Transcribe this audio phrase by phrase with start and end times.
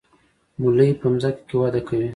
[0.61, 2.09] ملی په ځمکه کې وده کوي